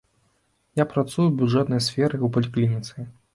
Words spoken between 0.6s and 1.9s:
Я працую ў бюджэтнай